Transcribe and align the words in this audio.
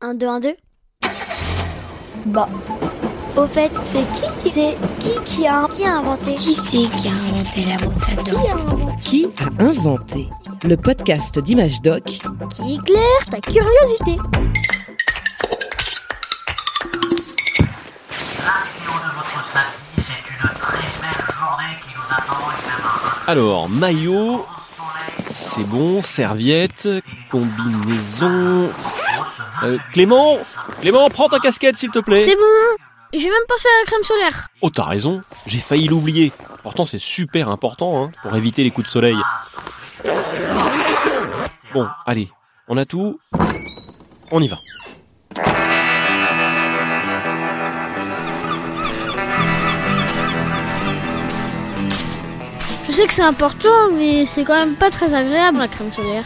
1, 0.00 0.14
2, 0.14 0.26
1, 0.26 0.40
2 0.40 0.54
Bah, 2.26 2.48
Au 3.36 3.46
fait, 3.46 3.72
c'est 3.82 4.04
qui 4.12 4.42
qui 4.42 4.50
c'est 4.50 4.76
qui 5.00 5.10
qui 5.24 5.46
a 5.46 5.66
qui 5.68 5.84
a 5.84 5.96
inventé? 5.98 6.34
Qui 6.34 6.54
c'est 6.54 6.88
qui 6.88 7.08
a 7.08 7.12
inventé 7.12 7.64
la 7.66 7.76
brosse 7.78 8.02
à 8.02 8.22
Qui 8.22 8.30
dents 8.32 8.38
a 8.46 8.52
inventé? 8.52 9.00
Qui 9.00 9.28
a 9.38 9.62
inventé 9.64 10.28
Le 10.64 10.76
podcast 10.76 11.38
d'Image 11.40 11.80
Doc? 11.82 12.04
Qui 12.04 12.74
éclaire 12.76 13.24
ta 13.30 13.40
curiosité? 13.40 14.16
L'influence 18.46 19.02
de 19.02 19.10
votre 19.16 19.44
samedi, 19.52 19.96
c'est 19.96 20.22
une 20.30 20.48
très 20.60 20.86
belle 21.02 21.26
journée 21.38 21.74
qui 21.82 21.90
nous 21.96 22.08
attend 22.10 22.44
et 22.50 22.60
même 22.66 22.86
un 22.86 23.30
Alors, 23.32 23.68
maillot, 23.68 24.46
c'est 25.30 25.64
bon, 25.64 26.02
serviette, 26.02 26.88
combinaison. 27.30 28.70
Euh, 29.64 29.78
Clément 29.92 30.38
Clément, 30.80 31.08
prends 31.10 31.28
ta 31.28 31.38
casquette 31.38 31.76
s'il 31.76 31.90
te 31.90 31.98
plaît 31.98 32.20
C'est 32.20 32.36
bon 32.36 32.84
J'ai 33.12 33.28
même 33.28 33.46
pensé 33.48 33.66
à 33.68 33.80
la 33.80 33.86
crème 33.86 34.02
solaire 34.02 34.48
Oh, 34.60 34.70
t'as 34.70 34.84
raison, 34.84 35.22
j'ai 35.46 35.58
failli 35.58 35.88
l'oublier. 35.88 36.32
Pourtant, 36.62 36.84
c'est 36.84 37.00
super 37.00 37.48
important 37.48 38.04
hein, 38.04 38.10
pour 38.22 38.34
éviter 38.36 38.62
les 38.64 38.70
coups 38.70 38.86
de 38.86 38.90
soleil. 38.90 39.16
Bon, 41.74 41.86
allez, 42.06 42.28
on 42.68 42.76
a 42.76 42.84
tout. 42.84 43.18
On 44.30 44.40
y 44.40 44.48
va. 44.48 44.56
Je 52.88 52.92
sais 52.92 53.06
que 53.06 53.14
c'est 53.14 53.22
important, 53.22 53.90
mais 53.96 54.24
c'est 54.24 54.44
quand 54.44 54.54
même 54.54 54.74
pas 54.74 54.90
très 54.90 55.12
agréable 55.14 55.58
la 55.58 55.68
crème 55.68 55.92
solaire. 55.92 56.24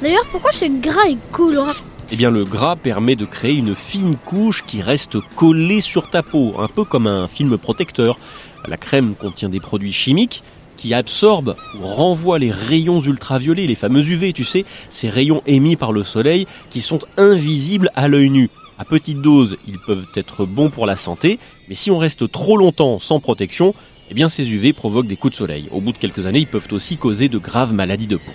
D'ailleurs, 0.00 0.24
pourquoi 0.30 0.52
c'est 0.52 0.68
gras 0.68 1.06
et 1.08 1.18
colorant 1.32 1.72
Eh 2.10 2.16
bien, 2.16 2.30
le 2.30 2.46
gras 2.46 2.76
permet 2.76 3.16
de 3.16 3.26
créer 3.26 3.54
une 3.54 3.74
fine 3.74 4.16
couche 4.16 4.64
qui 4.64 4.80
reste 4.80 5.18
collée 5.36 5.82
sur 5.82 6.08
ta 6.08 6.22
peau, 6.22 6.54
un 6.58 6.68
peu 6.68 6.84
comme 6.84 7.06
un 7.06 7.28
film 7.28 7.58
protecteur. 7.58 8.18
La 8.66 8.78
crème 8.78 9.14
contient 9.14 9.50
des 9.50 9.60
produits 9.60 9.92
chimiques 9.92 10.42
qui 10.78 10.94
absorbent 10.94 11.54
ou 11.78 11.86
renvoient 11.86 12.38
les 12.38 12.50
rayons 12.50 13.02
ultraviolets, 13.02 13.66
les 13.66 13.74
fameux 13.74 14.00
UV, 14.00 14.32
tu 14.32 14.44
sais, 14.44 14.64
ces 14.88 15.10
rayons 15.10 15.42
émis 15.46 15.76
par 15.76 15.92
le 15.92 16.02
soleil 16.02 16.46
qui 16.70 16.80
sont 16.80 17.00
invisibles 17.18 17.90
à 17.94 18.08
l'œil 18.08 18.30
nu. 18.30 18.48
À 18.78 18.86
petite 18.86 19.20
dose, 19.20 19.58
ils 19.66 19.78
peuvent 19.78 20.06
être 20.14 20.46
bons 20.46 20.70
pour 20.70 20.86
la 20.86 20.96
santé, 20.96 21.38
mais 21.68 21.74
si 21.74 21.90
on 21.90 21.98
reste 21.98 22.30
trop 22.30 22.56
longtemps 22.56 23.00
sans 23.00 23.20
protection, 23.20 23.74
eh 24.10 24.14
bien 24.14 24.30
ces 24.30 24.48
UV 24.48 24.72
provoquent 24.72 25.08
des 25.08 25.16
coups 25.16 25.32
de 25.32 25.38
soleil. 25.38 25.68
Au 25.72 25.82
bout 25.82 25.92
de 25.92 25.98
quelques 25.98 26.24
années, 26.24 26.38
ils 26.38 26.46
peuvent 26.46 26.68
aussi 26.70 26.96
causer 26.96 27.28
de 27.28 27.36
graves 27.36 27.74
maladies 27.74 28.06
de 28.06 28.16
peau. 28.16 28.32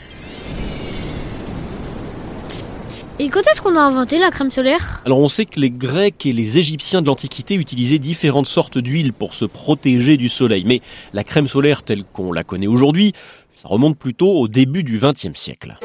Quand 3.32 3.42
est-ce 3.52 3.62
qu'on 3.62 3.76
a 3.76 3.82
inventé 3.82 4.20
la 4.20 4.32
crème 4.32 4.52
solaire? 4.52 5.02
Alors 5.06 5.20
on 5.20 5.28
sait 5.28 5.46
que 5.46 5.60
les 5.60 5.72
Grecs 5.72 6.26
et 6.26 6.34
les 6.34 6.58
Égyptiens 6.58 7.02
de 7.02 7.08
l'Antiquité 7.08 7.56
utilisaient 7.56 8.00
différentes 8.00 8.48
sortes 8.48 8.78
d'huiles 8.78 9.14
pour 9.14 9.34
se 9.34 9.46
protéger 9.46 10.18
du 10.18 10.30
soleil, 10.30 10.64
mais 10.66 10.82
la 11.14 11.24
crème 11.24 11.48
solaire 11.48 11.84
telle 11.84 12.04
qu'on 12.04 12.32
la 12.32 12.44
connaît 12.44 12.68
aujourd'hui, 12.68 13.14
ça 13.56 13.70
remonte 13.70 13.98
plutôt 13.98 14.32
au 14.32 14.48
début 14.48 14.84
du 14.84 15.00
XXe 15.00 15.34
siècle. 15.40 15.78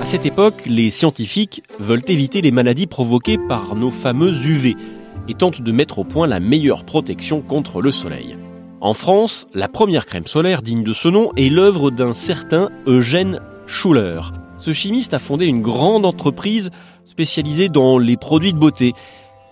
À 0.00 0.04
cette 0.04 0.26
époque, 0.26 0.62
les 0.66 0.90
scientifiques 0.90 1.62
veulent 1.80 2.04
éviter 2.06 2.42
les 2.42 2.50
maladies 2.50 2.86
provoquées 2.86 3.38
par 3.48 3.74
nos 3.74 3.90
fameuses 3.90 4.44
UV 4.44 4.76
et 5.28 5.34
tentent 5.34 5.62
de 5.62 5.72
mettre 5.72 5.98
au 5.98 6.04
point 6.04 6.26
la 6.26 6.40
meilleure 6.40 6.84
protection 6.84 7.40
contre 7.40 7.80
le 7.80 7.90
soleil. 7.90 8.36
En 8.84 8.92
France, 8.92 9.46
la 9.54 9.66
première 9.66 10.04
crème 10.04 10.26
solaire 10.26 10.60
digne 10.60 10.84
de 10.84 10.92
ce 10.92 11.08
nom 11.08 11.32
est 11.38 11.48
l'œuvre 11.48 11.90
d'un 11.90 12.12
certain 12.12 12.68
Eugène 12.86 13.40
Schuller. 13.66 14.20
Ce 14.58 14.74
chimiste 14.74 15.14
a 15.14 15.18
fondé 15.18 15.46
une 15.46 15.62
grande 15.62 16.04
entreprise 16.04 16.68
spécialisée 17.06 17.70
dans 17.70 17.96
les 17.96 18.18
produits 18.18 18.52
de 18.52 18.58
beauté. 18.58 18.92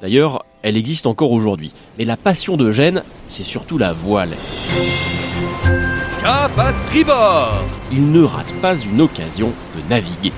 D'ailleurs, 0.03 0.45
elle 0.61 0.77
existe 0.77 1.07
encore 1.07 1.33
aujourd'hui. 1.33 1.73
Mais 1.99 2.05
la 2.05 2.19
passion 2.19 2.59
d'Eugène, 2.59 3.05
c'est 3.27 3.43
surtout 3.43 3.79
la 3.79 3.95
voile. 3.95 4.33
Cap 6.23 6.59
à 6.59 6.75
tribord 6.91 7.65
Il 7.91 8.13
ne 8.13 8.25
rate 8.25 8.53
pas 8.61 8.77
une 8.77 9.01
occasion 9.01 9.51
de 9.75 9.89
naviguer. 9.89 10.33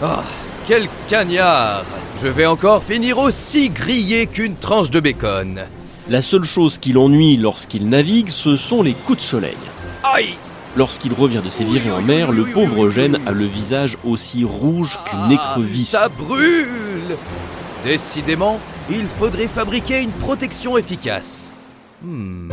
Ah, 0.00 0.22
quel 0.68 0.86
cagnard 1.08 1.84
Je 2.22 2.28
vais 2.28 2.46
encore 2.46 2.84
finir 2.84 3.18
aussi 3.18 3.70
grillé 3.70 4.28
qu'une 4.28 4.54
tranche 4.54 4.90
de 4.90 5.00
bacon. 5.00 5.62
La 6.08 6.22
seule 6.22 6.44
chose 6.44 6.78
qui 6.78 6.92
l'ennuie 6.92 7.36
lorsqu'il 7.36 7.88
navigue, 7.88 8.28
ce 8.28 8.54
sont 8.54 8.80
les 8.82 8.94
coups 8.94 9.18
de 9.18 9.24
soleil. 9.24 9.56
Aïe 10.04 10.34
Lorsqu'il 10.76 11.12
revient 11.12 11.40
de 11.44 11.50
ses 11.50 11.64
virées 11.64 11.90
en 11.90 12.00
mer, 12.00 12.30
le 12.30 12.44
pauvre 12.44 12.84
Eugène 12.86 13.18
a 13.26 13.32
le 13.32 13.46
visage 13.46 13.96
aussi 14.04 14.44
rouge 14.44 14.98
qu'une 15.06 15.18
Ah, 15.20 15.32
écrevisse. 15.32 15.88
Ça 15.90 16.08
brûle 16.08 17.16
Décidément, 17.84 18.60
il 18.88 19.08
faudrait 19.08 19.48
fabriquer 19.48 20.00
une 20.00 20.12
protection 20.12 20.78
efficace. 20.78 21.50
Hmm. 22.02 22.52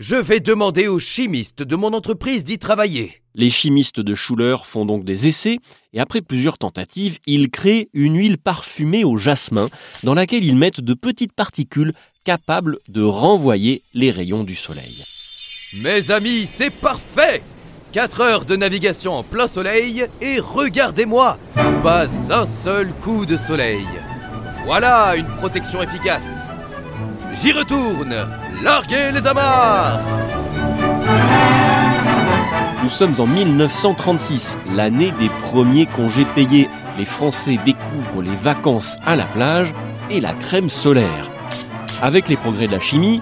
Je 0.00 0.16
vais 0.16 0.40
demander 0.40 0.86
aux 0.86 0.98
chimistes 0.98 1.62
de 1.62 1.76
mon 1.76 1.92
entreprise 1.92 2.44
d'y 2.44 2.58
travailler. 2.58 3.22
Les 3.34 3.50
chimistes 3.50 4.00
de 4.00 4.14
Schuller 4.14 4.56
font 4.64 4.84
donc 4.84 5.04
des 5.04 5.28
essais 5.28 5.58
et 5.92 6.00
après 6.00 6.20
plusieurs 6.20 6.58
tentatives, 6.58 7.18
ils 7.26 7.50
créent 7.50 7.88
une 7.94 8.16
huile 8.16 8.38
parfumée 8.38 9.04
au 9.04 9.16
jasmin 9.16 9.68
dans 10.02 10.14
laquelle 10.14 10.44
ils 10.44 10.56
mettent 10.56 10.80
de 10.80 10.94
petites 10.94 11.32
particules 11.32 11.92
capables 12.28 12.76
de 12.88 13.02
renvoyer 13.02 13.80
les 13.94 14.10
rayons 14.10 14.44
du 14.44 14.54
soleil. 14.54 15.02
Mes 15.82 16.10
amis, 16.10 16.46
c'est 16.46 16.68
parfait 16.68 17.42
4 17.92 18.20
heures 18.20 18.44
de 18.44 18.54
navigation 18.54 19.14
en 19.14 19.22
plein 19.22 19.46
soleil 19.46 20.04
et 20.20 20.38
regardez-moi 20.38 21.38
Pas 21.82 22.04
un 22.28 22.44
seul 22.44 22.92
coup 23.02 23.24
de 23.24 23.38
soleil. 23.38 23.86
Voilà 24.66 25.16
une 25.16 25.24
protection 25.36 25.80
efficace. 25.80 26.50
J'y 27.32 27.52
retourne 27.52 28.14
Larguez 28.62 29.10
les 29.14 29.26
amarres 29.26 29.98
Nous 32.82 32.90
sommes 32.90 33.18
en 33.20 33.26
1936, 33.26 34.58
l'année 34.66 35.12
des 35.12 35.30
premiers 35.50 35.86
congés 35.86 36.26
payés. 36.34 36.68
Les 36.98 37.06
Français 37.06 37.58
découvrent 37.64 38.20
les 38.20 38.36
vacances 38.36 38.96
à 39.06 39.16
la 39.16 39.24
plage 39.24 39.72
et 40.10 40.20
la 40.20 40.34
crème 40.34 40.68
solaire. 40.68 41.37
Avec 42.00 42.28
les 42.28 42.36
progrès 42.36 42.68
de 42.68 42.72
la 42.72 42.78
chimie, 42.78 43.20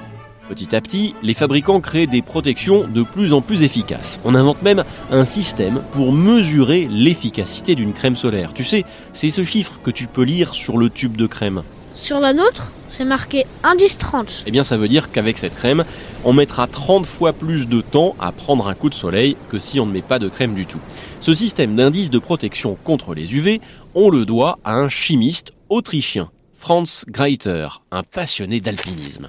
petit 0.50 0.76
à 0.76 0.82
petit, 0.82 1.14
les 1.22 1.32
fabricants 1.32 1.80
créent 1.80 2.06
des 2.06 2.20
protections 2.20 2.86
de 2.86 3.02
plus 3.02 3.32
en 3.32 3.40
plus 3.40 3.62
efficaces. 3.62 4.20
On 4.22 4.34
invente 4.34 4.60
même 4.60 4.84
un 5.10 5.24
système 5.24 5.80
pour 5.92 6.12
mesurer 6.12 6.86
l'efficacité 6.90 7.74
d'une 7.74 7.94
crème 7.94 8.16
solaire. 8.16 8.52
Tu 8.52 8.64
sais, 8.64 8.84
c'est 9.14 9.30
ce 9.30 9.44
chiffre 9.44 9.80
que 9.82 9.90
tu 9.90 10.06
peux 10.06 10.24
lire 10.24 10.54
sur 10.54 10.76
le 10.76 10.90
tube 10.90 11.16
de 11.16 11.26
crème. 11.26 11.62
Sur 11.94 12.20
la 12.20 12.34
nôtre, 12.34 12.70
c'est 12.90 13.06
marqué 13.06 13.46
indice 13.64 13.96
30. 13.96 14.44
Eh 14.46 14.50
bien, 14.50 14.62
ça 14.62 14.76
veut 14.76 14.88
dire 14.88 15.10
qu'avec 15.10 15.38
cette 15.38 15.54
crème, 15.54 15.86
on 16.24 16.34
mettra 16.34 16.66
30 16.66 17.06
fois 17.06 17.32
plus 17.32 17.66
de 17.66 17.80
temps 17.80 18.14
à 18.20 18.30
prendre 18.30 18.68
un 18.68 18.74
coup 18.74 18.90
de 18.90 18.94
soleil 18.94 19.38
que 19.48 19.58
si 19.58 19.80
on 19.80 19.86
ne 19.86 19.92
met 19.92 20.02
pas 20.02 20.18
de 20.18 20.28
crème 20.28 20.52
du 20.52 20.66
tout. 20.66 20.80
Ce 21.20 21.32
système 21.32 21.76
d'indice 21.76 22.10
de 22.10 22.18
protection 22.18 22.76
contre 22.84 23.14
les 23.14 23.34
UV, 23.34 23.62
on 23.94 24.10
le 24.10 24.26
doit 24.26 24.58
à 24.64 24.74
un 24.74 24.90
chimiste 24.90 25.54
autrichien, 25.70 26.28
Franz 26.66 27.04
Greiter, 27.06 27.68
un 27.92 28.02
passionné 28.02 28.60
d'alpinisme. 28.60 29.28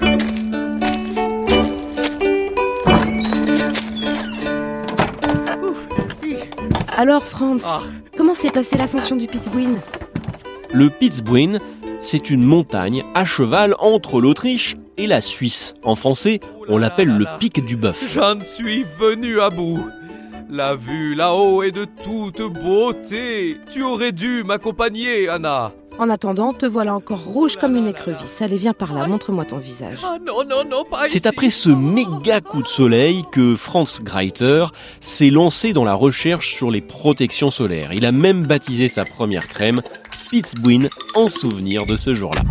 Alors 6.98 7.24
Franz, 7.24 7.64
Ah. 7.68 7.82
comment 8.18 8.34
s'est 8.34 8.52
passée 8.52 8.78
l'ascension 8.78 9.16
du 9.16 9.28
Pitzbuin 9.28 9.76
Le 10.74 10.90
Pitzbuin, 10.90 11.60
c'est 12.00 12.30
une 12.30 12.44
montagne 12.44 13.04
à 13.14 13.24
cheval 13.26 13.76
entre 13.80 14.20
l'Autriche 14.20 14.76
et 14.98 15.08
la 15.08 15.22
Suisse. 15.22 15.76
En 15.84 15.96
français, 15.96 16.40
on 16.68 16.78
l'appelle 16.78 17.16
le 17.18 17.26
pic 17.40 17.64
du 17.64 17.76
bœuf. 17.76 18.04
J'en 18.16 18.40
suis 18.40 18.84
venu 19.00 19.40
à 19.40 19.50
bout. 19.50 19.86
La 20.50 20.76
vue 20.76 21.14
là-haut 21.14 21.62
est 21.62 21.72
de 21.72 21.86
toute 22.04 22.42
beauté. 22.54 23.58
Tu 23.72 23.84
aurais 23.84 24.12
dû 24.14 24.44
m'accompagner, 24.44 25.28
Anna. 25.30 25.72
En 26.00 26.10
attendant, 26.10 26.54
te 26.54 26.66
voilà 26.66 26.94
encore 26.94 27.24
rouge 27.24 27.56
comme 27.58 27.76
une 27.76 27.88
écrevisse. 27.88 28.42
Allez, 28.42 28.58
viens 28.58 28.74
par 28.74 28.94
là, 28.94 29.08
montre-moi 29.08 29.46
ton 29.46 29.58
visage. 29.58 29.98
Ah 30.04 30.18
C'est 31.08 31.26
après 31.26 31.50
ce 31.50 31.70
méga 31.70 32.42
coup 32.42 32.62
de 32.62 32.68
soleil 32.68 33.24
que 33.32 33.56
Franz 33.56 34.04
Greiter 34.04 34.66
s'est 35.02 35.30
lancé 35.30 35.74
dans 35.74 35.84
la 35.84 35.96
recherche 35.96 36.54
sur 36.54 36.70
les 36.70 36.82
protections 36.82 37.52
solaires. 37.52 37.94
Il 37.94 38.06
a 38.06 38.12
même 38.12 38.46
baptisé 38.46 38.90
sa 38.90 39.06
première 39.06 39.48
crème 39.48 39.82
Pitzbuin 40.30 40.90
en 41.16 41.30
souvenir 41.30 41.86
de 41.86 41.96
ce 41.96 42.14
jour-là. 42.14 42.42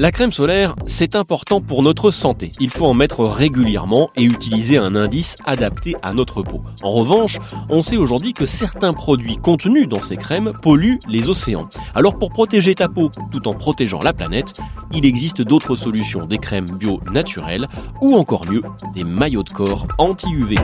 La 0.00 0.12
crème 0.12 0.32
solaire, 0.32 0.76
c'est 0.86 1.14
important 1.14 1.60
pour 1.60 1.82
notre 1.82 2.10
santé. 2.10 2.52
Il 2.58 2.70
faut 2.70 2.86
en 2.86 2.94
mettre 2.94 3.20
régulièrement 3.20 4.08
et 4.16 4.24
utiliser 4.24 4.78
un 4.78 4.94
indice 4.94 5.36
adapté 5.44 5.94
à 6.00 6.14
notre 6.14 6.42
peau. 6.42 6.62
En 6.82 6.92
revanche, 6.92 7.38
on 7.68 7.82
sait 7.82 7.98
aujourd'hui 7.98 8.32
que 8.32 8.46
certains 8.46 8.94
produits 8.94 9.36
contenus 9.36 9.86
dans 9.88 10.00
ces 10.00 10.16
crèmes 10.16 10.54
polluent 10.62 11.00
les 11.06 11.28
océans. 11.28 11.68
Alors 11.94 12.16
pour 12.18 12.30
protéger 12.30 12.74
ta 12.74 12.88
peau 12.88 13.10
tout 13.30 13.46
en 13.46 13.52
protégeant 13.52 14.00
la 14.00 14.14
planète, 14.14 14.54
il 14.90 15.04
existe 15.04 15.42
d'autres 15.42 15.76
solutions, 15.76 16.24
des 16.24 16.38
crèmes 16.38 16.78
bio 16.78 17.02
naturelles 17.12 17.68
ou 18.00 18.16
encore 18.16 18.46
mieux, 18.46 18.62
des 18.94 19.04
maillots 19.04 19.42
de 19.42 19.50
corps 19.50 19.86
anti-UV. 19.98 20.54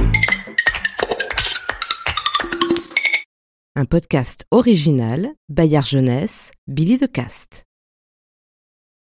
un 3.78 3.84
podcast 3.84 4.46
original 4.50 5.28
Bayard 5.50 5.86
Jeunesse, 5.86 6.50
Billy 6.66 6.96
de 6.96 7.04
Cast. 7.04 7.65